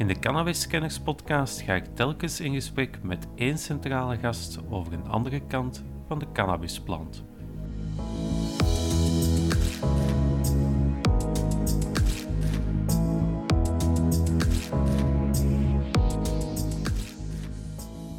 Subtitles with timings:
[0.00, 4.92] In de Cannabis Scanners podcast ga ik telkens in gesprek met één centrale gast over
[4.92, 7.24] een andere kant van de cannabisplant.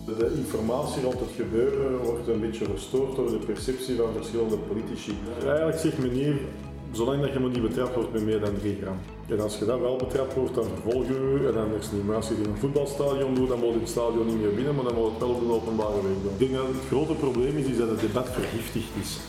[0.05, 5.13] De informatie rond het gebeuren wordt een beetje verstoord door de perceptie van verschillende politici.
[5.43, 6.39] Eigenlijk zegt men hier,
[6.91, 8.97] zolang dat je maar niet betrapt wordt met meer dan 3 gram.
[9.29, 12.15] En als je dat wel betrapt wordt, dan vervolgen we en dan is niet.
[12.15, 14.83] Als je in een voetbalstadion doet, dan moet je het stadion niet meer binnen, maar
[14.83, 16.31] dan moet het wel op de openbare weg doen.
[16.31, 19.19] Ik denk dat het grote probleem is, is dat het debat vergiftigd is.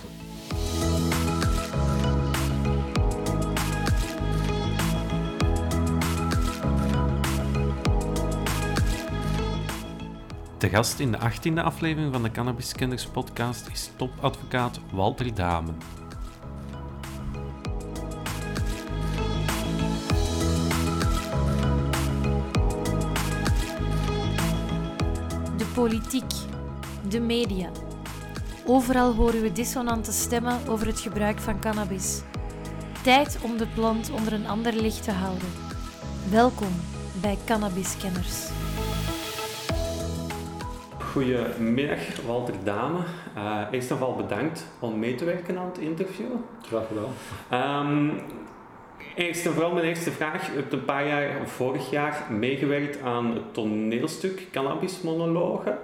[10.58, 16.01] De gast in de 18e aflevering van de Cannabis Scanners podcast is topadvocaat Walter Damen.
[25.82, 26.32] Politiek,
[27.08, 27.70] de media.
[28.66, 32.22] Overal horen we dissonante stemmen over het gebruik van cannabis.
[33.02, 35.48] Tijd om de plant onder een ander licht te houden.
[36.30, 36.68] Welkom
[37.20, 38.48] bij Cannabis Kenners.
[40.98, 42.98] Goedemiddag, Walter Dame.
[43.36, 46.30] Uh, eerst en vooral bedankt om mee te werken aan het interview.
[46.62, 47.86] Graag gedaan.
[47.86, 48.22] Um,
[49.14, 50.50] eerst en vooral mijn eerste vraag.
[50.52, 55.78] U hebt een paar jaar, vorig jaar, meegewerkt aan het toneelstuk Cannabis Monologen.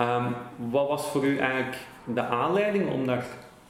[0.00, 0.34] Um,
[0.70, 1.76] wat was voor u eigenlijk
[2.14, 3.26] de aanleiding om daar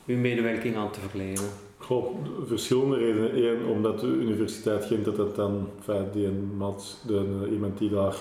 [0.07, 1.45] uw medewerking aan te verlenen?
[1.79, 2.15] Goh,
[2.47, 3.45] verschillende redenen.
[3.45, 8.15] Eén, omdat de Universiteit Gent dat, dat dan, enfin, die Mats, de, iemand die daar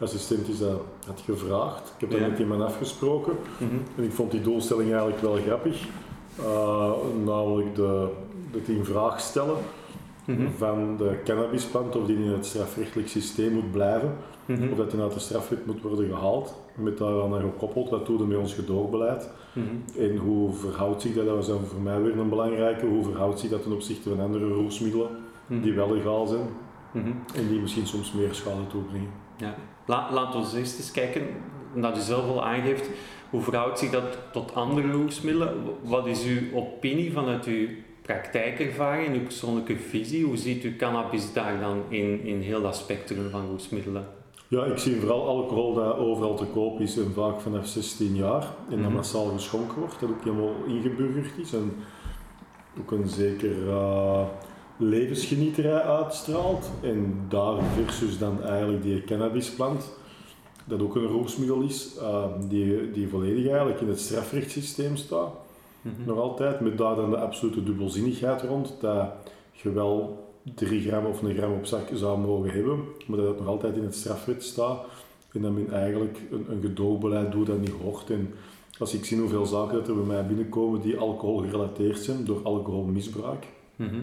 [0.00, 1.92] assistent is, dat had gevraagd.
[1.94, 2.26] Ik heb dat Ja.
[2.26, 3.74] met iemand afgesproken Mhm.
[3.96, 5.82] en ik vond die doelstelling eigenlijk wel grappig.
[6.40, 6.90] Uh,
[7.24, 8.08] namelijk de,
[8.52, 9.56] het in vraag stellen
[10.38, 10.50] Mhm.
[10.56, 14.12] van de cannabisplant, of die in het strafrechtelijk systeem moet blijven,
[14.46, 14.70] Mhm.
[14.70, 16.54] of dat die uit de strafwet moet worden gehaald.
[16.74, 19.30] Met daaraan dan gekoppeld, wat doen we met ons gedoogbeleid?
[19.52, 19.66] Mhm.
[19.98, 23.38] En hoe verhoudt zich dat, dat was dan voor mij weer een belangrijke, hoe verhoudt
[23.40, 25.08] zich dat ten opzichte van andere roesmiddelen
[25.46, 26.48] die wel legaal zijn
[27.34, 29.08] en die misschien soms meer schade toebrengen.
[29.36, 29.54] Ja.
[29.86, 31.22] La, laten we eerst eens kijken,
[31.74, 32.90] omdat u zelf al aangeeft,
[33.30, 35.54] hoe verhoudt zich dat tot andere roesmiddelen?
[35.82, 37.68] Wat is uw opinie vanuit uw
[38.02, 40.24] praktijkervaring uw persoonlijke visie?
[40.24, 44.06] Hoe ziet u cannabis daar dan in, in heel dat spectrum van roesmiddelen?
[44.48, 48.42] Ja, ik zie vooral alcohol dat overal te koop is en vaak vanaf 16 jaar
[48.70, 48.94] en dat Mhm.
[48.94, 51.72] massaal geschonken wordt, dat ook helemaal ingeburgerd is en
[52.80, 54.22] ook een zeker eh,
[54.76, 56.70] levensgenieterij uitstraalt.
[56.82, 59.90] En daar versus dan eigenlijk die cannabisplant,
[60.64, 65.32] dat ook een roesmiddel is, eh, die, die volledig eigenlijk in het strafrechtssysteem staat.
[65.82, 65.92] Mhm.
[66.06, 69.08] Nog altijd, met daar dan de absolute dubbelzinnigheid rond, dat
[69.52, 70.24] je wel
[70.54, 73.76] 3 gram of een gram op zak zou mogen hebben, maar dat het nog altijd
[73.76, 74.84] in het strafwet staat
[75.32, 78.10] en dat men eigenlijk een, een gedoogbeleid doet dat niet hoort.
[78.10, 78.34] En
[78.78, 82.40] als ik zie hoeveel zaken dat er bij mij binnenkomen die alcohol gerelateerd zijn door
[82.42, 83.46] alcoholmisbruik,
[83.76, 84.00] Mhm.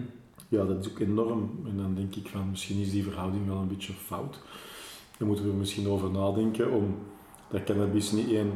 [0.48, 1.50] ja, dat is ook enorm.
[1.66, 4.40] En dan denk ik van, misschien is die verhouding wel een beetje fout.
[5.18, 6.94] Dan moeten we er misschien over nadenken om
[7.50, 8.52] dat cannabis niet één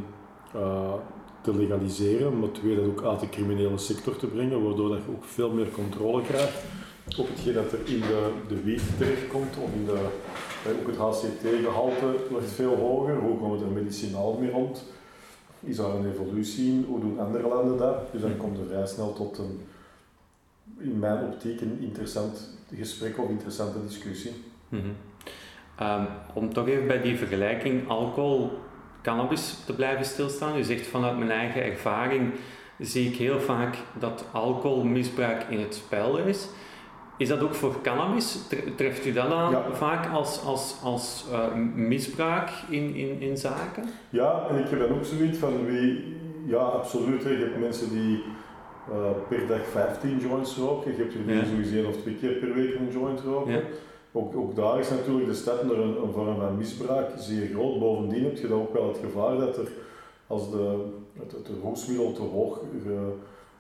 [1.43, 5.11] te legaliseren, maar twee, dat ook uit de criminele sector te brengen, waardoor dat je
[5.11, 6.63] ook veel meer controle krijgt
[7.19, 10.09] op hetgeen dat er in de, de wiet terechtkomt, of in de,
[10.65, 13.17] eh, ook het HCT-gehalte wordt veel hoger.
[13.17, 14.85] Hoe komen we er medicinaal mee rond?
[15.61, 16.85] Is daar een evolutie?
[16.89, 18.13] Hoe doen andere landen dat?
[18.13, 19.61] Dus dan komt er vrij snel tot een,
[20.79, 24.33] in mijn optiek, een interessant gesprek of interessante discussie.
[24.69, 24.83] Mhm.
[25.77, 26.05] Ehm,
[26.35, 28.51] om toch even bij die vergelijking alcohol,
[29.03, 30.57] cannabis te blijven stilstaan.
[30.59, 32.33] U zegt vanuit mijn eigen ervaring
[32.79, 36.49] zie ik heel vaak dat alcoholmisbruik in het spel is.
[37.17, 38.39] Is dat ook voor cannabis?
[38.49, 39.65] Tre- Treft u dat aan Ja.
[39.73, 43.85] vaak als, als, als eh, misbruik in, in, in zaken?
[44.11, 47.25] Ja, en ik heb dan ook zoiets van wie, ja, absoluut.
[47.25, 47.31] hè.
[47.31, 48.23] Je hebt mensen die
[48.91, 48.95] eh,
[49.29, 50.91] per dag 15 joints roken.
[50.93, 51.45] Je hebt er Ja.
[51.45, 53.53] sowieso één of twee keer per week een joint roken.
[53.53, 53.61] Ja.
[54.13, 57.79] Ook, ook daar is natuurlijk de stad door een, een vorm van misbruik zeer groot.
[57.79, 59.69] Bovendien heb je dan ook wel het gevaar dat er,
[60.27, 60.85] als de,
[61.19, 63.13] het, het roesmiddel te hoog ge-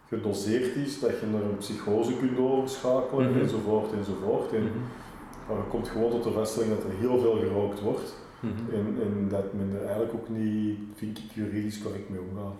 [0.08, 3.40] gedoseerd is, dat je naar een psychose kunt overschakelen Mhm.
[3.40, 4.52] enzovoort enzovoort.
[4.52, 4.78] En, Mhm.
[5.48, 8.14] maar je komt gewoon tot de vaststelling dat er heel veel gerookt wordt.
[8.40, 8.74] Mhm.
[8.74, 12.54] En, en dat men er eigenlijk ook niet, vind ik, juridisch correct mee omgaat.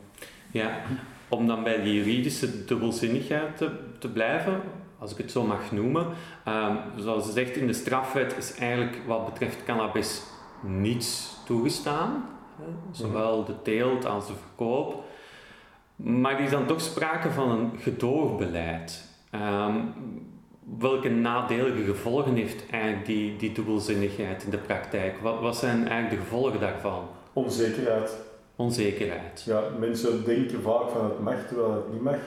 [0.53, 0.81] Ja,
[1.29, 4.61] om dan bij die juridische dubbelzinnigheid te, te blijven,
[5.03, 6.07] als ik het zo mag noemen.
[6.45, 10.23] Ehm, zoals je zegt, in de strafwet is eigenlijk wat betreft cannabis
[10.61, 12.29] niets toegestaan.
[12.57, 12.65] Hè?
[12.91, 15.05] Zowel de teelt als de verkoop.
[15.97, 19.09] Maar er is dan toch sprake van een gedoogbeleid.
[19.31, 19.77] Ehm,
[20.79, 25.19] welke nadelige gevolgen heeft eigenlijk die, die dubbelzinnigheid in de praktijk?
[25.19, 27.09] Wat, wat zijn eigenlijk de gevolgen daarvan?
[27.33, 28.17] Onzekerheid.
[28.57, 29.43] Onzekerheid.
[29.47, 32.19] Ja, mensen denken vaak van het mag terwijl het niet mag.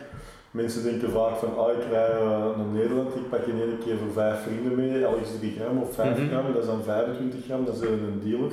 [0.61, 3.97] Mensen denken vaak van, ah, ik rij uh, naar Nederland, ik pak in één keer
[3.97, 6.27] voor vijf vrienden mee, al is 3 gram of 5 Mhm.
[6.27, 8.51] gram, dat is dan 25 gram, dat is een dealer.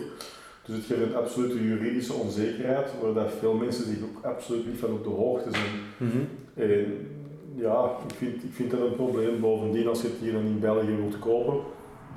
[0.64, 4.78] Dus het geeft een absolute juridische onzekerheid, waar dat veel mensen zich ook absoluut niet
[4.78, 5.74] van op de hoogte zijn.
[5.96, 6.22] Mhm.
[6.54, 7.08] En
[7.54, 9.40] ja, ik vind, ik vind dat een probleem.
[9.40, 11.56] Bovendien, als je het hier dan in België wilt kopen,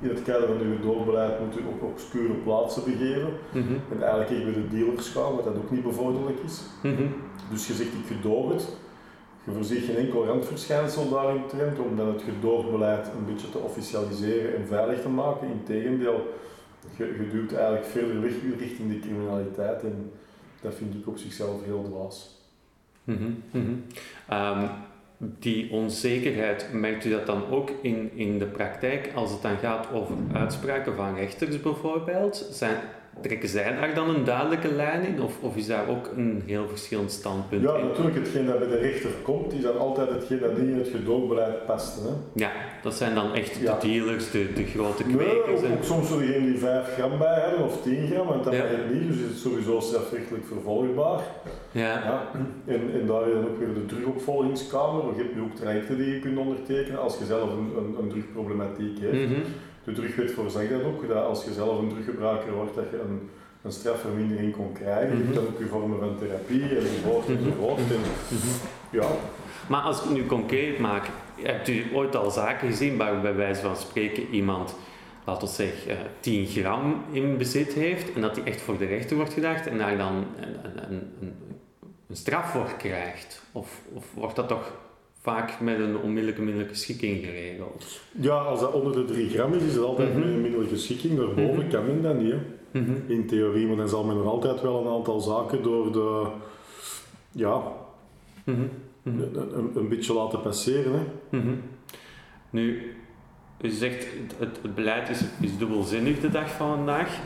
[0.00, 3.32] in het kader van uw doorbeleid moet u op obscure plaatsen begeven.
[3.52, 3.74] Mhm.
[3.92, 6.62] En eigenlijk bij de dealers gaan, wat dat ook niet bevorderlijk is.
[6.82, 7.06] Mhm.
[7.50, 8.66] Dus je zegt ik gedoog het.
[9.46, 14.66] Je voorziet geen enkel randverschijnsel daaromtrent om dan het gedoogbeleid een beetje te officialiseren en
[14.66, 15.48] veilig te maken.
[15.48, 16.34] Integendeel,
[16.96, 20.12] je, je duwt eigenlijk verder weg richting de criminaliteit en
[20.60, 22.40] dat vind ik op zichzelf heel dwaas.
[23.04, 23.30] Mhm.
[23.50, 23.74] Mhm.
[24.28, 24.66] Ehm,
[25.18, 29.92] die onzekerheid, merkt u dat dan ook in, in de praktijk als het dan gaat
[29.92, 32.48] over uitspraken van rechters bijvoorbeeld?
[32.50, 32.76] Zijn,
[33.20, 36.68] trekken zij daar dan een duidelijke lijn in of, of is daar ook een heel
[36.68, 37.86] verschillend standpunt Ja, in?
[37.86, 40.88] natuurlijk, hetgeen dat bij de rechter komt, is dan altijd hetgeen dat niet in het
[40.88, 42.02] gedoogbeleid past.
[42.02, 42.08] Hè.
[42.34, 42.50] Ja,
[42.82, 43.78] dat zijn dan echt Ja.
[43.78, 45.60] de dealers, de, de grote Nee, kwekers.
[45.60, 48.44] ook, en- ook soms zullen degenen die 5 gram bij hebben of 10 gram, want
[48.44, 48.62] dat Ja.
[48.64, 51.20] het niet, dus is het sowieso strafrechtelijk vervolgbaar.
[51.70, 51.82] ja.
[51.82, 52.30] Ja.
[52.66, 55.02] En, en daar dan ook weer de drugopvolgingskamer.
[55.16, 58.08] Je hebt nu ook trajecten die je kunt ondertekenen als je zelf een, een, een
[58.08, 59.12] drugproblematiek hebt.
[59.12, 59.40] Mhm.
[59.86, 63.30] De drugwet voorzegt dat ook, dat als je zelf een druggebruiker wordt, dat je een,
[63.62, 65.16] een strafvermindering kon krijgen.
[65.18, 67.78] Je dan ook je vormen van therapie enzovoort enzovoort.
[67.78, 68.46] En, Mhm.
[68.90, 69.06] ja,
[69.68, 71.06] Maar als ik het nu concreet maak,
[71.42, 74.74] hebt u ooit al zaken gezien waar bij wijze van spreken iemand,
[75.24, 78.84] laten we zeggen, eh, 10 gram in bezit heeft en dat die echt voor de
[78.86, 81.34] rechter wordt gedacht en daar dan een, een, een, een,
[82.08, 83.42] een straf voor krijgt?
[83.52, 84.72] Of, of wordt dat toch
[85.26, 88.00] vaak met een onmiddellijke middelijke schikking geregeld?
[88.20, 90.18] ja, als dat onder de 3 gram is, is het altijd Mhm.
[90.18, 91.16] met een middelijke schikking.
[91.16, 91.68] Daarboven Mhm.
[91.68, 92.34] kan men dat niet.
[92.70, 92.92] Mhm.
[93.06, 93.66] in theorie.
[93.66, 96.26] Maar dan zal men nog altijd wel een aantal zaken door de...
[97.30, 97.62] Ja,
[98.44, 98.70] een,
[99.74, 100.92] een, beetje laten passeren.
[101.30, 101.38] Hè.
[102.50, 102.94] Nu,
[103.60, 104.06] u zegt
[104.38, 107.18] het, het, beleid is, is dubbelzinnig de dag van vandaag.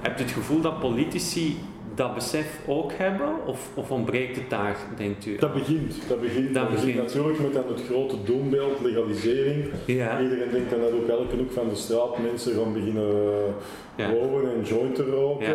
[0.00, 1.56] Hebt u het gevoel dat politici
[1.94, 3.28] dat besef ook hebben?
[3.46, 5.36] Of, of ontbreekt het daar, denkt u?
[5.36, 5.94] Dat begint.
[6.08, 9.64] Dat begint, Dat dat begint natuurlijk met dan het grote doembeeld, legalisering.
[9.86, 13.10] Ja, Iedereen denkt dan dat ook elke hoek van de straat mensen gaan beginnen
[13.96, 14.10] Ja.
[14.10, 15.46] roken en joint te roken.
[15.46, 15.52] Ja.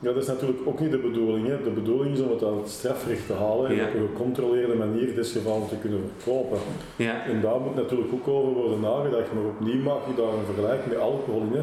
[0.00, 0.12] Ja.
[0.12, 1.46] dat is natuurlijk ook niet de bedoeling.
[1.46, 1.62] Hè.
[1.62, 5.14] De bedoeling is om het aan het strafrecht te halen en op een gecontroleerde manier
[5.14, 6.58] desgevallen te kunnen verkopen.
[6.96, 10.44] ja, En daar moet natuurlijk ook over worden nagedacht, maar opnieuw maak je daar een
[10.54, 11.52] vergelijk met alcohol in.
[11.52, 11.62] Hè.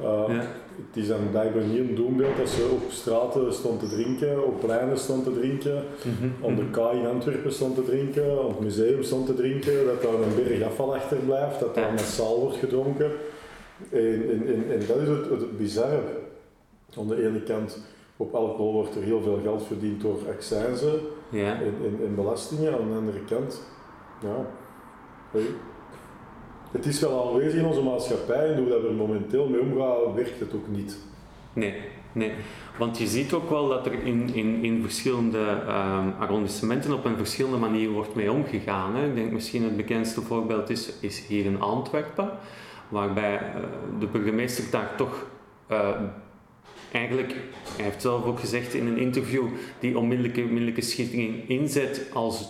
[0.00, 0.42] Uh, ja.
[0.76, 4.60] Het is dan blijkbaar niet een doembeeld dat ze op straten stond te drinken, op
[4.60, 6.28] pleinen stond te drinken, Mhm.
[6.40, 10.02] op de kaai in Antwerpen stond te drinken, op het museum stond te drinken, dat
[10.02, 13.10] daar een berg afval achterblijft, dat daar massaal wordt gedronken.
[13.90, 16.00] En, en, en, en dat is het, het bizarre.
[16.98, 17.78] Aan de ene kant,
[18.16, 20.92] op alcohol wordt er heel veel geld verdiend door accijnzen
[21.28, 21.54] ja.
[21.54, 22.72] en, en, en belastingen.
[22.72, 23.62] Aan de andere kant,
[24.22, 24.46] ja,
[25.30, 25.46] hey,
[26.72, 30.14] het is wel aanwezig in onze maatschappij en hoe dat we er momenteel mee omgaan,
[30.14, 30.96] werkt het ook niet.
[31.52, 31.74] Nee,
[32.12, 32.32] nee.
[32.78, 37.16] Want je ziet ook wel dat er in, in, in verschillende ehm, arrondissementen op een
[37.16, 38.96] verschillende manier wordt mee omgegaan.
[38.96, 39.06] Hè.
[39.06, 42.30] Ik denk misschien het bekendste voorbeeld is, is hier in Antwerpen,
[42.88, 43.60] waarbij eh,
[43.98, 45.26] de burgemeester daar toch
[45.66, 45.88] eh,
[46.92, 47.34] eigenlijk,
[47.76, 49.44] hij heeft zelf ook gezegd in een interview,
[49.78, 52.48] die onmiddellijke, onmiddellijke schikking inzet als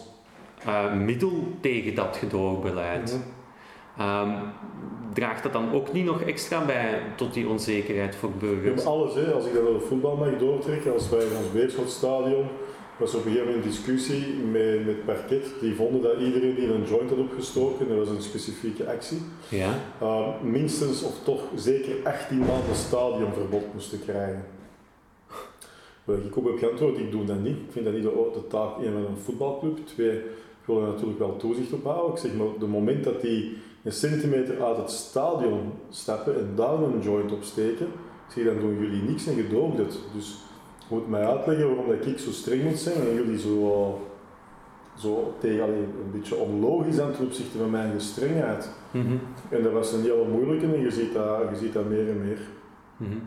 [0.65, 3.19] eh, middel tegen dat gedoogbeleid.
[3.99, 4.31] Ehm,
[5.13, 8.65] draagt dat dan ook niet nog extra bij tot die onzekerheid voor burgers?
[8.65, 9.33] hebben alles, hè.
[9.33, 12.47] als ik dat voetbal mag doortrekken, als wij in ons Beerschotstadion,
[12.99, 16.73] was op een gegeven moment een discussie met, met parket, die vonden dat iedereen die
[16.73, 19.19] een joint had opgestoken, dat was een specifieke actie,
[19.49, 19.75] Ja.
[20.03, 24.45] uh, minstens of toch zeker 18 maanden stadionverbod moesten krijgen.
[26.05, 27.57] Waar ik op heb geantwoord, ik doe dat niet.
[27.57, 29.87] Ik vind dat niet de, de taak één van een voetbalclub.
[29.87, 30.23] Twee, ik
[30.65, 32.13] wil er natuurlijk wel toezicht op houden.
[32.13, 36.83] Ik zeg maar, de moment dat die een centimeter uit het stadion stappen en daar
[36.83, 39.99] een joint opsteken, ik zeg, dan doen jullie niks en gedoogt het.
[40.15, 40.39] Dus
[40.89, 44.01] je moet mij uitleggen waarom dat ik zo streng moet zijn en jullie zo,
[44.99, 48.71] zo tegen, allee, een beetje onlogisch aan ten opzichte van mijn gestrengheid.
[48.91, 49.17] Mhm.
[49.49, 52.25] En dat was een hele moeilijke en je ziet dat, je ziet dat meer en
[52.25, 52.41] meer.
[52.97, 53.19] Mhm.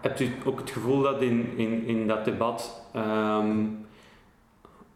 [0.00, 3.66] Hebt u ook het gevoel dat in, in, in dat debat ehm,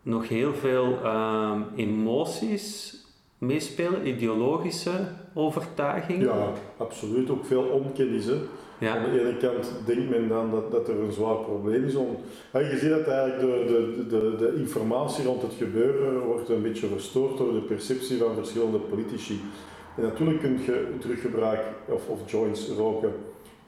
[0.07, 2.97] nog heel veel ehm, emoties
[3.39, 4.91] meespelen, ideologische
[5.35, 6.27] overtuigingen?
[6.27, 7.31] Ja, absoluut.
[7.31, 8.25] Ook veel onkennis.
[8.25, 8.35] Hè.
[8.79, 8.97] Ja.
[8.97, 11.95] Aan de ene kant denkt men dan dat, dat er een zwaar probleem is.
[11.95, 12.17] Om,
[12.53, 16.63] ja, je ziet dat eigenlijk de, de, de, de informatie rond het gebeuren wordt een
[16.63, 19.41] beetje verstoord door de perceptie van verschillende politici.
[19.97, 23.13] En natuurlijk kun je teruggebruik of, of joints roken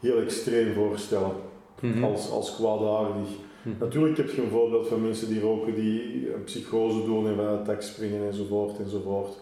[0.00, 1.32] heel extreem voorstellen
[1.80, 2.04] Mhm.
[2.04, 3.28] als, als kwaadaardig.
[3.62, 3.78] Mhm.
[3.78, 7.46] Natuurlijk heb je een voorbeeld van mensen die roken die een psychose doen en van
[7.46, 9.38] het dak springen enzovoort enzovoort.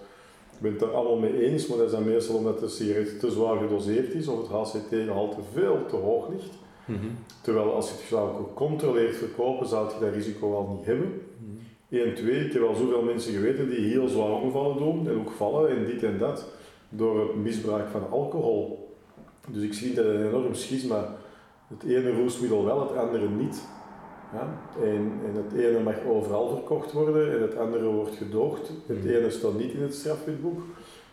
[0.57, 3.21] Ik ben het er allemaal mee eens, maar dat is dan meestal omdat de sigaret
[3.21, 6.55] te zwaar gedoseerd is of het HCT-gehalte veel te hoog ligt.
[6.85, 7.07] Mhm.
[7.43, 11.23] Terwijl als je het zou gecontroleerd verkopen, zou je dat risico al niet hebben.
[11.39, 11.57] Mhm.
[11.89, 15.31] 1, 2, ik heb al zoveel mensen geweten die heel zware ongevallen doen en ook
[15.31, 16.47] vallen en dit en dat
[16.89, 18.95] door het misbruik van alcohol.
[19.49, 21.17] Dus ik zie dat een enorm schisma.
[21.69, 23.63] Het ene roestmiddel wel, het andere niet.
[24.33, 24.49] Ja?
[24.83, 28.71] En, en het ene mag overal verkocht worden en het andere wordt gedoogd.
[28.87, 29.09] Het Mhm.
[29.15, 30.61] ene staat niet in het strafwetboek,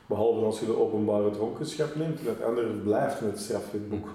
[0.06, 2.20] behalve als je de openbare dronkenschap neemt.
[2.20, 4.08] En het andere blijft in het strafwetboek.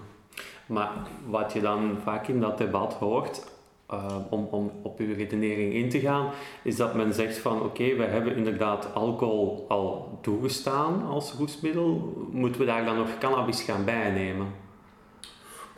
[0.67, 0.91] Maar
[1.29, 3.45] wat je dan vaak in dat debat hoort,
[3.87, 6.31] eh, om, om op uw redenering in te gaan,
[6.63, 12.61] is dat men zegt van oké, we hebben inderdaad alcohol al toegestaan als roestmiddel, moeten
[12.61, 14.47] we daar dan nog cannabis gaan bijnemen?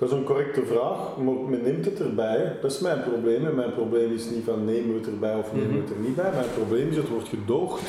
[0.00, 2.56] Dat is een correcte vraag, maar men neemt het erbij.
[2.62, 3.46] Dat is mijn probleem.
[3.46, 5.96] En mijn probleem is niet van nemen we het erbij of nemen we het er
[5.96, 6.30] niet bij.
[6.34, 7.82] Mijn probleem is het wordt gedoogd,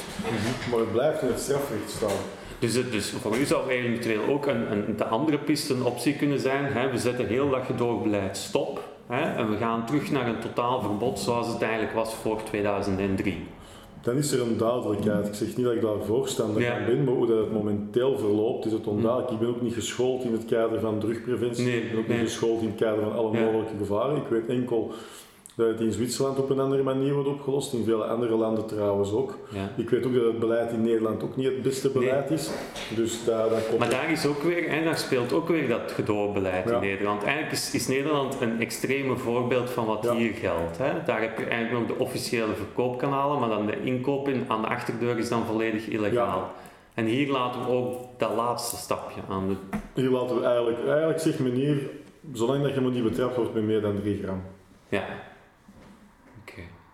[0.72, 2.18] maar het blijft in het strafrecht staan.
[2.60, 6.16] Dus, het- dus voor u zou eventueel ook een, een, de andere piste een optie
[6.16, 6.66] kunnen zijn.
[6.66, 6.90] Hè?
[6.92, 9.22] We zetten heel dat gedoogbeleid stop hè?
[9.36, 13.44] en we gaan terug naar een totaal verbod zoals het eigenlijk was voor 2003.
[14.02, 15.28] Dan is er een duidelijkheid.
[15.28, 16.78] Ik zeg niet dat ik daarvoor standaard Ja.
[16.80, 19.32] aan ben, maar hoe dat het momenteel verloopt is het onduidelijk.
[19.32, 21.66] Ik ben ook niet geschoold in het kader van drugpreventie.
[21.66, 22.18] Nee, ik ben ook nee.
[22.20, 24.16] niet geschoold in het kader van alle mogelijke gevaren.
[24.18, 24.92] Ik weet enkel
[25.62, 29.12] dat het in Zwitserland op een andere manier wordt opgelost, in vele andere landen trouwens
[29.12, 29.38] ook.
[29.50, 29.70] Ja.
[29.78, 32.50] Ik weet ook dat het beleid in Nederland ook niet het beste beleid is.
[32.96, 35.92] Dus daar, daar komt Maar daar is ook weer, en daar speelt ook weer dat
[35.92, 36.76] gedoorbeleid Ja.
[36.76, 37.24] in Nederland.
[37.24, 40.14] Eigenlijk is, is Nederland een extreme voorbeeld van wat Ja.
[40.16, 40.78] hier geldt.
[40.78, 40.92] Hè?
[41.06, 44.68] Daar heb je eigenlijk nog de officiële verkoopkanalen, maar dan de inkoop in, aan de
[44.68, 46.52] achterdeur is dan volledig illegaal.
[46.94, 51.20] En hier laten we ook dat laatste stapje aan de Hier laten we eigenlijk, eigenlijk
[51.20, 51.78] zegt men hier,
[52.34, 54.42] zolang dat je maar niet betrapt wordt met meer dan 3 gram.
[54.90, 55.04] Ja.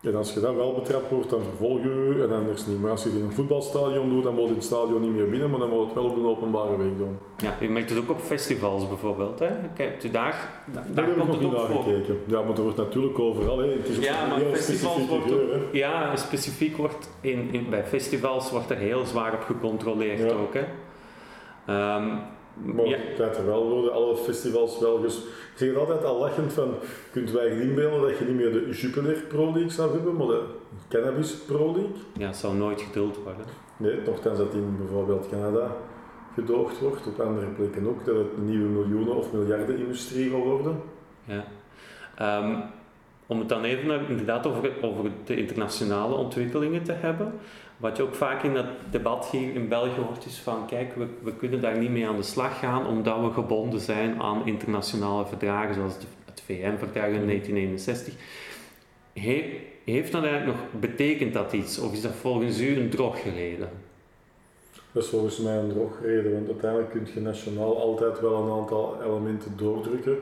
[0.01, 2.81] En als je dan wel betrapt wordt, dan vervolg je je en anders niet.
[2.81, 5.29] Maar als je het in een voetbalstadion doet, dan moet je het stadion niet meer
[5.29, 7.17] binnen, maar dan moet je het wel op een openbare weg doen.
[7.37, 9.39] Ja, je merkt het ook op festivals bijvoorbeeld.
[9.39, 9.47] Hè?
[9.75, 12.19] Kijk, daar, daar, Daar daar heb ik komt nog het niet gekeken.
[12.25, 13.57] Ja, maar er wordt natuurlijk overal.
[13.57, 13.67] Hè.
[13.67, 18.69] Het is Ja, maar festivals wordt ook, ja, specifiek wordt in, in, bij festivals wordt
[18.69, 20.35] er heel zwaar op gecontroleerd Ja.
[20.35, 20.53] ook.
[20.53, 20.63] Hè.
[21.65, 22.07] Ehm,
[22.63, 25.17] Maar ja, dat er wel worden alle festivals wel ges...
[25.17, 26.73] Ik zeg het altijd al lachend van,
[27.11, 30.27] kunt wij je inbeelden dat je niet meer de Jupiler Pro League zou hebben, maar
[30.27, 30.43] de
[30.89, 31.91] Cannabis Pro League?
[32.17, 33.45] ja, het zal nooit geduld worden.
[33.77, 35.75] Nee, nogthans dat in bijvoorbeeld Canada
[36.33, 40.39] gedoogd wordt, op andere plekken ook, dat het een nieuwe miljoenen of miljarden industrie zal
[40.39, 40.81] worden.
[41.23, 41.45] Ja.
[42.15, 42.55] Ehm,
[43.27, 47.33] om het dan even naar, inderdaad over, over de internationale ontwikkelingen te hebben.
[47.77, 51.07] Wat je ook vaak in het debat hier in België hoort is van kijk, we,
[51.23, 55.25] we kunnen daar niet mee aan de slag gaan omdat we gebonden zijn aan internationale
[55.25, 55.93] verdragen zoals
[56.25, 58.13] het VN-verdrag in 1961.
[59.13, 63.69] He- heeft dat eigenlijk nog, betekent dat iets of is dat volgens u een drogreden?
[64.91, 69.01] Dat is volgens mij een drogreden, want uiteindelijk kun je nationaal altijd wel een aantal
[69.03, 70.17] elementen doordrukken.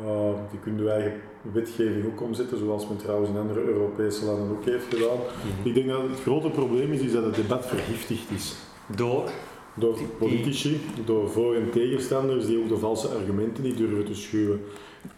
[0.00, 1.20] Uh, die kun je eigen
[1.52, 5.18] wetgeving ook omzetten, zoals men trouwens in andere Europese landen ook heeft gedaan.
[5.62, 8.54] Ik denk dat het grote probleem is, is dat het debat vergiftigd is.
[8.96, 9.30] Door?
[9.74, 14.60] Door politici, door voor- en tegenstanders die ook de valse argumenten niet durven te schuwen.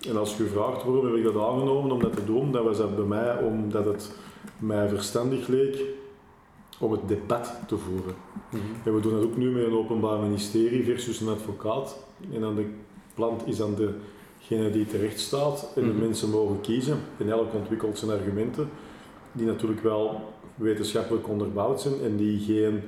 [0.09, 2.97] En als gevraagd waarom heb ik dat aangenomen om dat te doen, dan was dat
[2.97, 4.11] bij mij omdat het
[4.59, 5.85] mij verstandig leek
[6.79, 8.15] om het debat te voeren.
[8.85, 11.99] En we doen dat ook nu met een openbaar ministerie versus een advocaat.
[12.33, 12.67] En dan de
[13.15, 13.75] plant is dan
[14.49, 15.99] degene die terecht staat en de Mhm.
[15.99, 16.99] mensen mogen kiezen.
[17.19, 18.69] En elk ontwikkelt zijn argumenten,
[19.33, 20.21] die natuurlijk wel
[20.55, 22.83] wetenschappelijk onderbouwd zijn en die geen,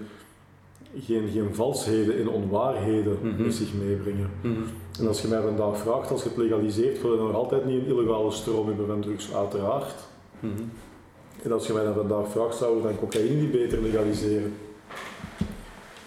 [0.98, 4.30] geen, geen valsheden en onwaarheden met zich meebrengen.
[4.42, 4.54] Mhm.
[5.00, 7.80] En als je mij vandaag vraagt, als je het legaliseert, wil je nog altijd niet
[7.80, 9.94] een illegale stroom hebben van drugs, uiteraard.
[10.40, 10.52] Mhm.
[11.42, 14.52] En als je mij dan vandaag vraagt, zouden we dan cocaïne niet beter legaliseren?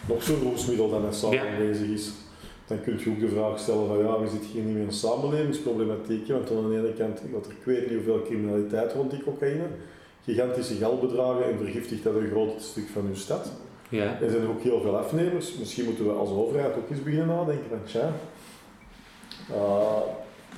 [0.08, 1.48] Nog zo'n roesmiddel dat met Ja.
[1.54, 2.12] aanwezig is.
[2.72, 4.88] Dan kun je ook de vraag stellen van ja, we zitten hier niet meer in
[4.88, 6.28] een samenlevingsproblematiek.
[6.28, 9.66] Want aan de ene kant, wat er ik weet niet hoeveel criminaliteit rond die cocaïne.
[10.24, 13.52] Gigantische geldbedragen en vergiftigt dat een groot stuk van uw stad.
[13.90, 14.22] Ja.
[14.22, 15.58] Er zijn er ook heel veel afnemers.
[15.58, 18.14] Misschien moeten we als overheid ook eens beginnen nadenken van tja.
[19.52, 19.98] Uh,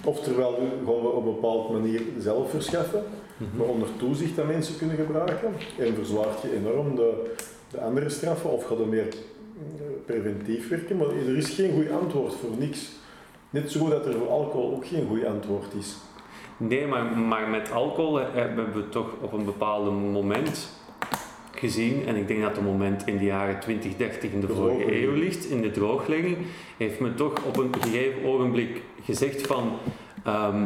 [0.05, 0.51] oftewel
[0.85, 3.03] gaan we op een bepaalde manier zelf verschaffen,
[3.37, 3.57] Mhm.
[3.57, 5.53] maar onder toezicht dat mensen kunnen gebruiken.
[5.79, 7.33] En verzwaart je enorm de,
[7.71, 9.15] de andere straffen of gaat het meer eh,
[10.05, 10.97] preventief werken?
[10.97, 12.91] Maar er is geen goed antwoord voor niks.
[13.49, 15.95] Net zo dat er voor alcohol ook geen goed antwoord is.
[16.57, 20.69] Nee, maar, maar met alcohol hebben we toch op een bepaald moment
[21.51, 25.03] gezien, en ik denk dat het moment in de jaren 20, 30 in de vorige
[25.03, 26.37] eeuw ligt, in de drooglegging,
[26.77, 29.71] heeft men toch op een gegeven ogenblik gezegd van
[30.23, 30.65] ehm,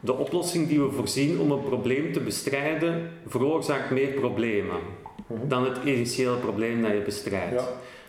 [0.00, 4.80] de oplossing die we voorzien om een probleem te bestrijden, veroorzaakt meer problemen
[5.26, 5.48] mhm.
[5.48, 7.60] dan het initiële probleem dat je bestrijdt.
[7.60, 7.68] Ja,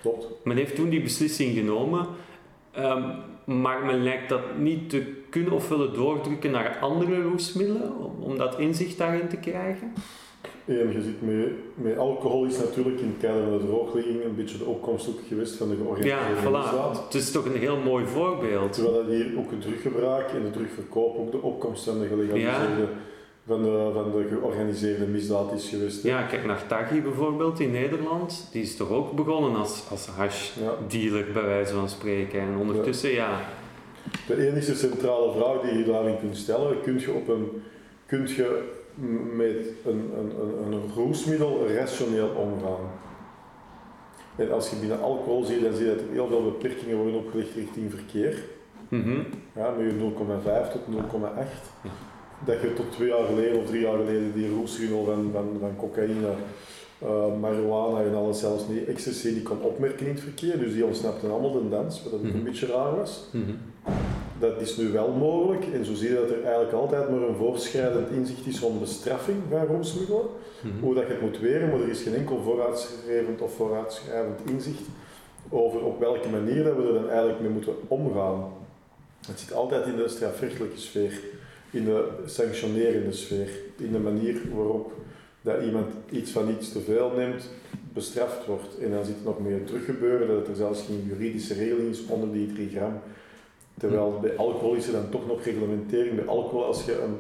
[0.09, 0.27] klopt.
[0.43, 2.07] Men heeft toen die beslissing genomen,
[2.71, 3.09] ehm,
[3.45, 8.59] maar men lijkt dat niet te kunnen of willen doordrukken naar andere roesmiddelen, om dat
[8.59, 9.93] inzicht daarin te krijgen.
[10.65, 14.35] En je ziet met, met alcohol is natuurlijk in het kader van de droogligging een
[14.35, 17.03] beetje de opkomst ook geweest van de georganiseerde Ja, voilà.
[17.05, 18.73] Het is toch een heel mooi voorbeeld.
[18.73, 22.87] Terwijl dat hier ook het druggebruik en de drugverkoop ook de opkomst van de gelegaliseerde,
[23.47, 26.03] van, de, van de georganiseerde misdaad is geweest.
[26.03, 28.49] Ja, kijk naar Taghi bijvoorbeeld in Nederland.
[28.51, 32.39] Die is toch ook begonnen als, als hash-dealer, bij wijze van spreken.
[32.39, 33.39] En ondertussen, ja.
[34.27, 37.61] De enige centrale vraag die je daarin kunt stellen, kun je op een...
[38.05, 38.75] Kunt je
[39.35, 42.89] met een, een, een, een roesmiddel rationeel omgaan.
[44.35, 47.15] En als je binnen alcohol ziet, dan zie je dat er heel veel beperkingen worden
[47.15, 48.43] opgelegd richting verkeer.
[48.89, 49.25] Mm
[49.55, 50.11] ja, met je
[50.67, 51.89] 0,5 tot 0,8.
[52.45, 55.75] Dat je tot twee jaar geleden of drie jaar geleden die roesmiddel van, van, van
[55.75, 56.33] cocaïne,
[57.03, 60.59] uh, marihuana en alles, zelfs niet ecstasy, die kon opmerken in het verkeer.
[60.59, 63.23] Dus die ontsnapten allemaal de dans, wat ook mm een beetje raar was.
[63.31, 63.51] Mhm.
[64.39, 67.35] Dat is nu wel mogelijk en zo zie je dat er eigenlijk altijd maar een
[67.35, 70.25] voorschrijdend inzicht is van bestraffing van roemsmiddelen.
[70.61, 70.79] Mhm.
[70.79, 74.83] Hoe dat je het moet weren, maar er is geen enkel vooruitschrijvend of vooruitschrijvend inzicht
[75.49, 78.43] over op welke manier dat we er dan eigenlijk mee moeten omgaan.
[79.27, 81.19] Het zit altijd in de strafrechtelijke sfeer,
[81.71, 84.91] in de sanctionerende sfeer, in de manier waarop
[85.41, 87.49] dat iemand iets van iets te veel neemt,
[87.93, 88.79] bestraft wordt.
[88.79, 92.31] En dan zit er nog meer teruggebeuren, dat er zelfs geen juridische regeling is onder
[92.31, 93.01] die 3 gram
[93.77, 96.15] Terwijl bij alcohol is er dan toch nog reglementering.
[96.15, 97.17] Bij alcohol, als je een,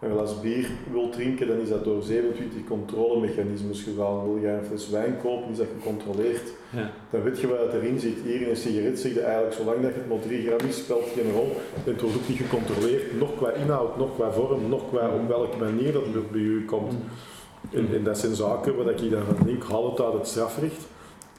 [0.00, 4.24] een glas bier wilt drinken, dan is dat door 27 controlemechanismes gegaan.
[4.24, 6.52] Wil je een fles wijn kopen, is dat gecontroleerd.
[6.70, 6.90] Ja.
[7.14, 8.18] Dan weet je wat erin zit.
[8.24, 11.10] Hier in een sigaret zeg je eigenlijk, zolang dat het maar 3 gram is, speelt
[11.14, 11.56] geen rol.
[11.84, 15.56] Het wordt ook niet gecontroleerd, nog qua inhoud, nog qua vorm, nog qua op welke
[15.56, 16.94] manier dat het bij u komt.
[17.72, 20.86] En, en, dat zijn zaken waar ik dan van denk, haal het uit het strafrecht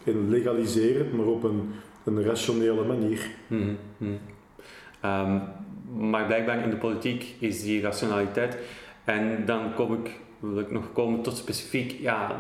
[0.04, 1.72] en legaliseer het, maar op een,
[2.04, 3.30] een rationele manier.
[3.48, 3.78] Mm
[5.06, 5.42] Um,
[6.10, 8.58] maar blijkbaar in de politiek is die rationaliteit.
[9.04, 12.36] En dan kom ik, wil ik nog komen tot specifiek ja,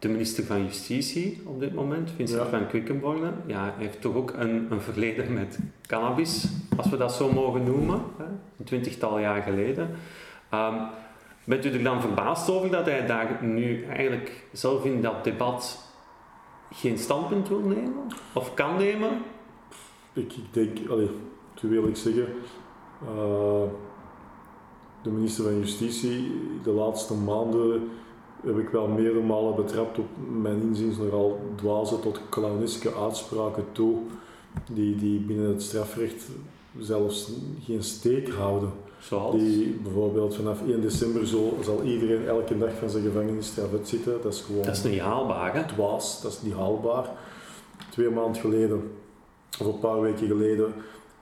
[0.00, 3.32] de minister van Justitie op dit moment, Vincent van Quickenborne.
[3.46, 8.02] Ja, heeft toch ook een, een verleden met cannabis, als we dat zo mogen noemen,
[8.16, 8.24] hè,
[8.58, 9.90] een twintigtal jaar geleden.
[10.54, 10.74] Um,
[11.44, 15.88] bent u er dan verbaasd over dat hij daar nu eigenlijk zelf in dat debat
[16.72, 18.06] geen standpunt wil nemen?
[18.32, 19.10] Of kan nemen?
[20.12, 21.10] Ik, ik denk, allee,
[21.60, 22.26] wil ik zeggen.
[23.02, 23.62] Uh,
[25.02, 26.32] de minister van Justitie,
[26.62, 27.88] de laatste maanden
[28.46, 30.06] heb ik wel meerdere malen betrapt op
[30.40, 33.96] mijn inziens nogal dwaze tot clowneske uitspraken toe,
[34.72, 36.28] die, die binnen het strafrecht
[36.78, 37.30] zelfs
[37.64, 38.72] geen steek houden.
[39.00, 39.36] Zoals?
[39.36, 44.22] Die bijvoorbeeld vanaf 1 december zo, zal iedereen elke dag van zijn gevangenisstraf uitzitten.
[44.22, 44.62] Dat is gewoon...
[44.62, 45.64] Dat is niet haalbaar, hè?
[45.66, 47.06] Dwaas, dat is niet haalbaar.
[47.90, 48.90] Twee maanden geleden,
[49.60, 50.74] of een paar weken geleden,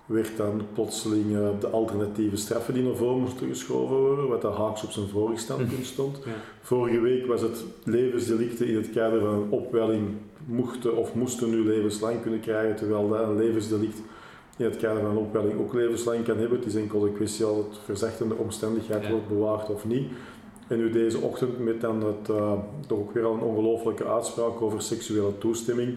[0.08, 4.52] werd dan plotseling uh, de alternatieve straffen die naar voren moesten geschoven worden, wat daar
[4.52, 6.18] haaks op zijn vorige standpunt stond.
[6.60, 10.08] Vorige week was het levensdelicten in het kader van een opwelling
[10.44, 14.02] mochten of moesten nu levenslang kunnen krijgen, terwijl dat een levensdelict
[14.56, 16.58] in het kader van een opwelling ook levenslang kan hebben.
[16.58, 20.10] Het is enkel een kwestie of het verzachtende omstandigheid wordt bewaard of niet.
[20.68, 22.52] En nu deze ochtend met dan het, uh,
[22.86, 25.96] toch ook weer al een ongelofelijke uitspraak over seksuele toestemming,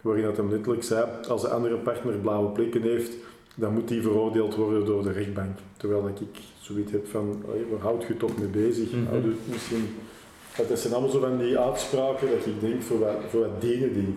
[0.00, 3.16] waarin dat hem letterlijk zei, als de andere partner blauwe plekken heeft,
[3.58, 5.58] dan moet die veroordeeld worden door de rechtbank.
[5.76, 8.92] Terwijl dat ik zoiets heb van, waar houd je toch mee bezig?
[8.92, 9.34] Mm -hmm.
[9.44, 9.88] misschien,
[10.68, 13.94] dat zijn allemaal zo van die uitspraken dat ik denk, voor wat, voor wat dienen
[13.94, 14.16] die?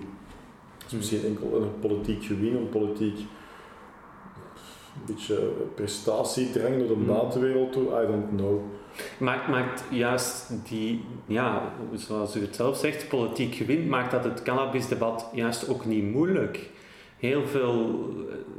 [0.86, 3.18] Is misschien enkel een politiek gewin, een politiek
[4.96, 7.06] een beetje prestatiedrang naar de mhm.
[7.06, 8.60] buitenwereld toe, I don't know.
[9.18, 14.42] Maakt, maakt juist die, ja, zoals u het zelf zegt, politiek gewin, maakt dat het
[14.42, 16.70] cannabisdebat juist ook niet moeilijk
[17.22, 18.10] heel veel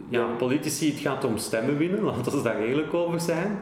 [0.09, 3.59] ja, politici, het gaat om stemmen winnen, laten we daar eerlijk over zijn.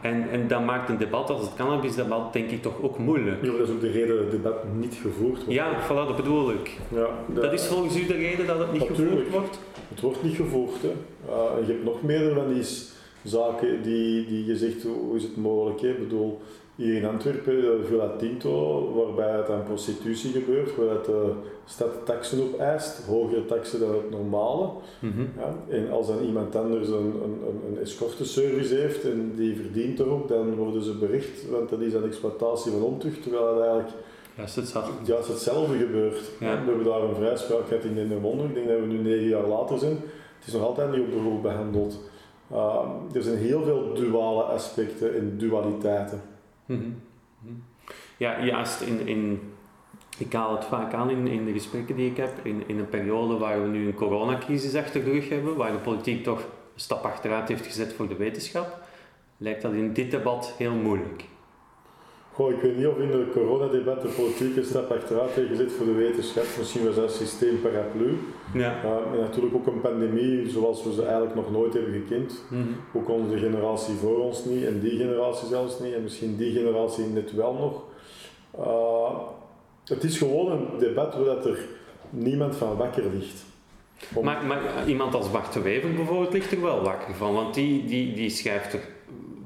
[0.00, 3.44] En, en dat maakt een debat als het cannabisdebat denk ik toch ook moeilijk.
[3.44, 5.52] Ja, dat is ook de reden dat het debat niet gevoerd wordt.
[5.52, 6.78] Ja, voilà, dat bedoel ik.
[6.88, 9.58] Ja, dat, is volgens u de reden dat het niet gevoerd wordt?
[9.88, 10.82] Het wordt niet gevoerd.
[10.82, 10.92] Hè.
[11.28, 12.64] Uh, je hebt nog meerdere van die
[13.22, 15.80] zaken die, die je zegt, hoe is het mogelijk?
[15.80, 15.88] Hè?
[15.88, 16.40] Ik bedoel,
[16.76, 21.32] hier in Antwerpen, de Villa Tinto, waarbij het aan prostitutie gebeurt, waar de
[21.64, 24.68] stad taxen op eist, hogere taxen dan het normale.
[24.98, 25.20] Mhm.
[25.20, 30.28] Ja, en als dan iemand anders een, een, een, escorteservice heeft en die verdient erop,
[30.28, 33.90] dan worden ze bericht, want dat is een exploitatie van ontucht, terwijl het eigenlijk
[34.36, 34.92] Juist hetzelfde.
[35.04, 36.20] juist hetzelfde gebeurt.
[36.40, 36.64] Ja.
[36.64, 39.46] We hebben daar een vrijspraak gehad in Dendermonde, ik denk dat we nu negen jaar
[39.46, 39.96] later zijn.
[40.38, 42.00] Het is nog altijd niet op de behandeld.
[42.52, 42.80] Uh,
[43.14, 46.22] er zijn heel veel duale aspecten en dualiteiten.
[46.66, 46.80] Mhm.
[47.38, 47.54] Mhm.
[48.16, 49.40] Ja, juist in, in,
[50.18, 53.36] ik haal het vaak aan in, de gesprekken die ik heb, in, in een periode
[53.36, 57.04] waar we nu een coronacrisis achter de rug hebben, waar de politiek toch een stap
[57.04, 58.78] achteruit heeft gezet voor de wetenschap,
[59.36, 61.24] lijkt dat in dit debat heel moeilijk.
[62.34, 65.72] Goh, ik weet niet of in het coronadebat de politiek een stap achteruit heeft gezet
[65.72, 66.44] voor de wetenschap.
[66.58, 68.18] Misschien was dat systeem paraplu.
[68.54, 68.84] Ja.
[68.84, 72.42] Uh, en natuurlijk ook een pandemie zoals we ze eigenlijk nog nooit hebben gekend.
[72.50, 72.62] Mhm.
[72.94, 77.04] Ook onze generatie voor ons niet en die generatie zelfs niet en misschien die generatie
[77.04, 77.82] net wel nog.
[78.58, 79.18] Uh,
[79.84, 81.58] het is gewoon een debat waar dat er
[82.10, 83.44] niemand van wakker ligt.
[84.14, 87.54] Om- Maar, maar iemand als Bart de Wever bijvoorbeeld ligt er wel wakker van, want
[87.54, 88.80] die, die, die schrijft er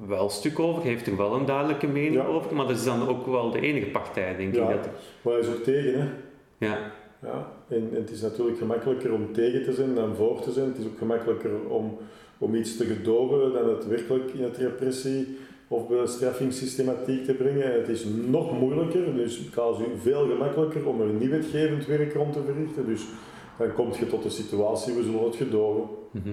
[0.09, 2.25] wel stuk over, heeft er wel een duidelijke mening Ja.
[2.27, 4.69] over, maar dat is dan ook wel de enige partij, denk Ja.
[4.71, 4.83] ik.
[4.83, 4.89] Dat,
[5.23, 6.07] Maar hij is ook tegen, hè.
[6.67, 6.79] ja.
[7.23, 10.67] Ja, en, en het is natuurlijk gemakkelijker om tegen te zijn dan voor te zijn.
[10.69, 11.97] Het is ook gemakkelijker om,
[12.39, 17.65] om iets te gedogen dan het werkelijk in het repressie of bestraffingssystematiek te brengen.
[17.73, 21.87] En het is nog moeilijker, dus het gaat u veel gemakkelijker om er niet wetgevend
[21.87, 22.87] werk rond te verrichten.
[22.87, 23.03] Dus
[23.59, 25.83] dan kom je tot de situatie, we zullen het gedogen.
[26.11, 26.29] Mhm.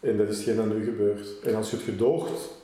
[0.00, 1.38] En dat is hetgeen dat nu gebeurt.
[1.44, 2.57] En als je het gedoogt,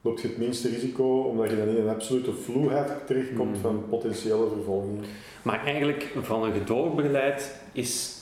[0.00, 3.60] loop je het minste risico, omdat je dan in een absolute vloeheid terechtkomt Mhm.
[3.60, 5.04] van potentiële vervolgingen.
[5.42, 8.18] Maar eigenlijk van een gedoogbeleid is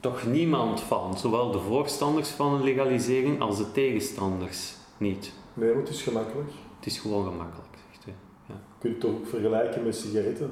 [0.00, 5.32] toch niemand van, zowel de voorstanders van een legalisering als de tegenstanders niet.
[5.54, 6.50] Nee, maar het is gemakkelijk.
[6.76, 7.68] Het is gewoon gemakkelijk.
[7.92, 8.14] Zegt hij.
[8.46, 10.50] Je kunt het ook vergelijken met sigaretten.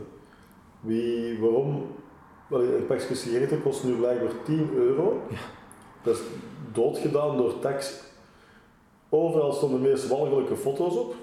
[0.80, 1.86] Wie, waarom?
[2.48, 5.22] Wel, een pakje sigaretten kost nu blijkbaar 10 euro.
[5.30, 5.36] Ja.
[6.02, 6.22] Dat is
[6.72, 8.00] doodgedaan door tax.
[9.14, 11.14] Overal stonden de meest walgelijke foto's op.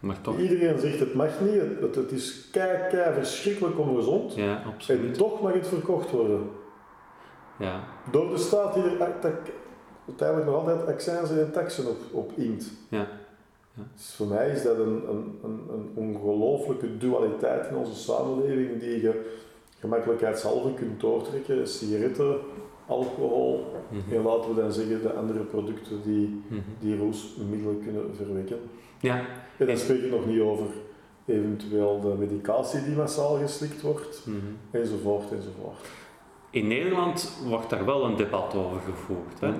[0.00, 4.34] Maar toch, Iedereen zegt het mag niet, het, het is kei, kei verschrikkelijk ongezond.
[4.34, 5.14] ja, En absoluut.
[5.14, 6.50] toch mag het verkocht worden.
[7.58, 7.80] Ja.
[8.10, 8.98] Door de staat die er
[10.06, 12.70] uiteindelijk nog altijd accijnzen en taxen op, op int.
[12.88, 12.98] Ja.
[13.76, 13.82] Ja.
[13.94, 19.00] Dus voor mij is dat een, een, een, een ongelooflijke dualiteit in onze samenleving die
[19.02, 19.32] je
[19.78, 21.68] gemakkelijkheidshalve kunt doortrekken.
[21.68, 22.36] Sigaretten,
[22.86, 24.14] alcohol Mhm.
[24.14, 26.60] en laten we dan zeggen de andere producten die, Mhm.
[26.78, 28.58] die roesmiddelen kunnen verwekken.
[29.00, 29.24] Ja,
[29.56, 30.66] En dan spreek ik nog niet over
[31.24, 34.36] eventueel de medicatie die massaal geslikt wordt, mhm.
[34.70, 35.78] enzovoort enzovoort.
[36.50, 39.40] In Nederland wordt daar wel een debat over gevoerd.
[39.40, 39.52] Hè?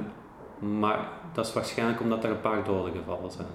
[0.66, 3.46] Maar dat is waarschijnlijk omdat er een paar doden gevallen zijn.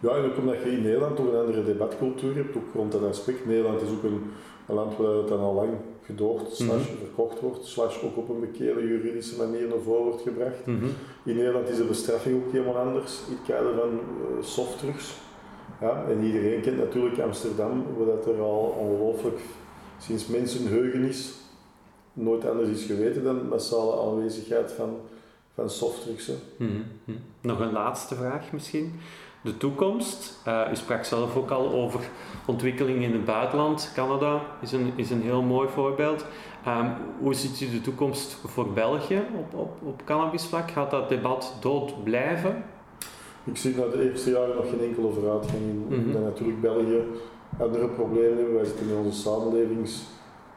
[0.00, 3.04] Ja, en ook omdat je in Nederland toch een andere debatcultuur hebt, ook rond dat
[3.04, 3.46] aspect.
[3.46, 4.22] Nederland is ook een,
[4.66, 5.70] een land waar het dan al lang
[6.04, 10.66] gedoogd, slash verkocht wordt, slash ook op een bekende juridische manier naar voren wordt gebracht.
[10.66, 10.86] Mhm.
[11.24, 15.14] In Nederland is de bestraffing ook helemaal anders in het kader van uh, softdrugs.
[15.80, 19.40] Ja, en iedereen kent natuurlijk Amsterdam, waar dat er al ongelooflijk
[19.98, 21.34] sinds mensenheugenis
[22.12, 24.96] nooit anders is geweten dan massale aanwezigheid van,
[25.54, 26.30] van softdrugs.
[26.56, 26.70] Mhm.
[27.04, 27.18] Mhm.
[27.40, 29.00] Nog een laatste vraag misschien.
[29.42, 30.40] De toekomst.
[30.44, 32.00] Eh, u sprak zelf ook al over
[32.44, 33.92] ontwikkelingen in het buitenland.
[33.94, 36.24] Canada is een, is een heel mooi voorbeeld.
[36.64, 40.70] Ehm, hoe ziet u de toekomst voor België op, op, op cannabisvlak?
[40.70, 42.64] Gaat dat debat dood blijven?
[43.44, 45.86] Ik zie na de eerste jaren nog geen enkele vooruitgang in.
[45.88, 46.12] Mhm.
[46.12, 47.04] Dat natuurlijk België
[47.58, 48.54] andere problemen hebben.
[48.54, 49.28] Wij zitten in onze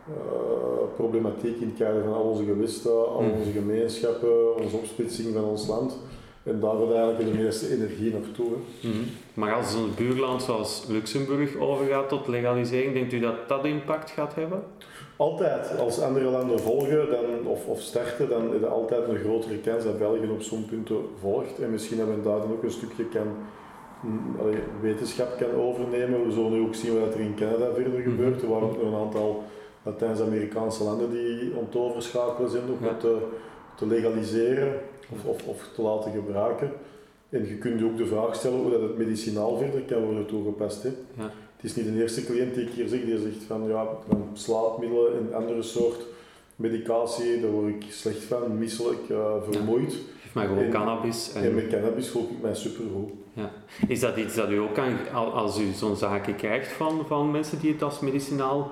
[0.05, 3.37] samenlevingsproblematiek in het kader van al onze gewesten, al Mhm.
[3.39, 5.97] onze gemeenschappen, onze opsplitsing van ons land.
[6.43, 8.51] En daar gaat eigenlijk de meeste energie naartoe.
[8.81, 8.93] Mhm.
[9.33, 14.35] Maar als een buurland zoals Luxemburg overgaat tot legalisering, denkt u dat dat impact gaat
[14.35, 14.63] hebben?
[15.17, 19.57] Altijd, als andere landen volgen dan, of, of starten, dan is er altijd een grotere
[19.57, 21.59] kans dat België op zo'n punten volgt.
[21.59, 23.27] En misschien dat men daar dan ook een stukje kan,
[24.01, 26.25] mm, allee, wetenschap kan overnemen.
[26.25, 28.09] We zullen nu ook zien wat er in Canada verder Mhm.
[28.09, 28.41] gebeurt.
[28.41, 29.43] Er waren nog een aantal
[29.85, 32.87] Latijns-Amerikaanse landen die om overschakelen zijn om Ja.
[32.87, 33.17] het te,
[33.75, 34.73] te legaliseren
[35.09, 36.71] of, of, of te laten gebruiken.
[37.29, 40.25] En je kunt je ook de vraag stellen hoe dat het medicinaal verder kan worden
[40.25, 40.83] toegepast.
[40.83, 40.89] Hè.
[41.17, 41.23] Ja.
[41.55, 43.87] Het is niet de eerste cliënt die ik hier zeg, die zegt van ja,
[44.33, 46.05] slaapmiddelen en andere soort
[46.55, 49.91] medicatie, daar word ik slecht van, misselijk, eh, vermoeid.
[50.21, 51.33] Geef mij gewoon En- cannabis.
[51.33, 53.09] En, En met cannabis voel ik mij supergoed.
[53.87, 57.31] Is dat iets dat u ook kan, al- als u zo'n zaken krijgt van, van
[57.31, 58.71] mensen die het als medicinaal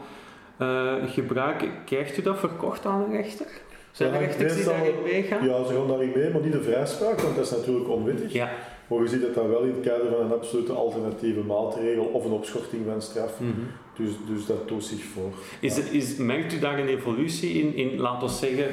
[1.06, 3.46] gebruiken, krijgt u dat verkocht aan een rechter?
[3.92, 5.46] Zijn Ja, de rechters die daarin meegaan?
[5.46, 8.34] Ja, ze gaan daarin mee, maar niet de vrijspraak, want dat is natuurlijk onwettig.
[8.34, 8.50] Ja.
[8.88, 12.26] Maar je ziet dat dat wel in het kader van een absolute alternatieve maatregel of
[12.26, 13.39] een opschorting van straf.
[13.39, 13.52] Mhm.
[13.98, 15.32] Dus, dus dat doet zich voor.
[15.60, 15.84] Is, Ja.
[15.92, 18.66] is, merkt u daar een evolutie in, in laten we zeggen,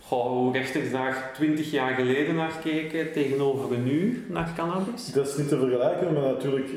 [0.00, 5.12] goh, hoe rechters daar 20 jaar geleden naar keken tegenover nu naar cannabis?
[5.12, 6.68] Dat is niet te vergelijken, maar natuurlijk.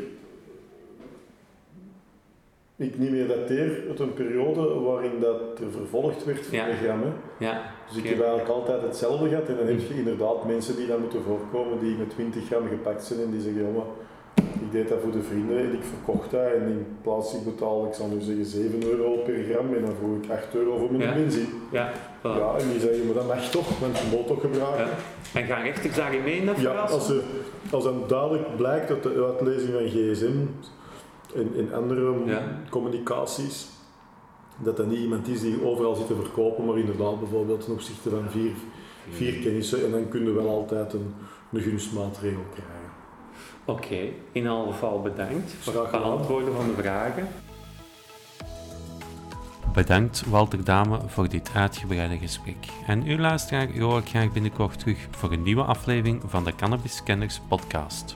[2.80, 6.66] Ik niet meer dateer uit een periode waarin dat er vervolgd werd voor Ja.
[6.84, 7.02] gram.
[7.40, 9.48] Ja, Dus ik heb eigenlijk altijd hetzelfde gehad.
[9.48, 13.04] En dan heb je inderdaad mensen die dan moeten voorkomen die met 20 gram gepakt
[13.04, 13.90] zijn en die zeggen: maar
[14.66, 16.46] ik deed dat voor de vrienden en ik verkocht dat.
[16.58, 19.96] En in plaats ik betaalde, ik zal nu zeggen, 7 euro per gram en dan
[20.00, 21.14] vroeg ik 8 euro voor mijn Ja.
[21.14, 21.46] benzine.
[21.72, 22.40] ja, voilà.
[22.42, 24.88] Ja, en die zeggen: maar dat mag toch, want je moet toch gebruiken.
[25.34, 25.40] Ja.
[25.40, 27.22] En gaan rechters daarin mee in dat Ja, als, er,
[27.72, 30.38] als dan duidelijk blijkt dat de uitlezing van gsm
[31.36, 32.42] en, en andere Ja.
[32.70, 33.68] communicaties,
[34.58, 38.10] dat dat niet iemand is die overal zit te verkopen, maar inderdaad bijvoorbeeld ten opzichte
[38.10, 38.52] van vier,
[39.10, 41.14] vier kennissen, en dan kun je wel altijd een,
[41.52, 42.78] een gunstmaatregel krijgen.
[43.66, 47.28] Oké, in elk geval bedankt voor het beantwoorden van de vragen.
[49.74, 52.56] Bedankt Walter Dame voor dit uitgebreide gesprek.
[52.88, 56.96] En uw luisteraar hoor ik graag binnenkort terug voor een nieuwe aflevering van de Cannabis
[56.96, 58.16] Scanners podcast.